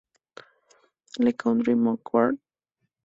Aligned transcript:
Le 1.23 1.31
Coudray-Macouard 1.31 2.33